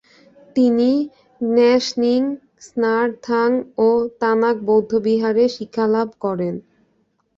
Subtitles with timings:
[0.55, 0.89] তিনি
[1.41, 2.21] গ্নাস-র্ন্যিং,
[2.59, 3.49] স্নার-থাং
[3.79, 3.89] ও
[4.21, 6.55] তানাক বৌদ্ধবিহারে শিক্ষালাভ করেন।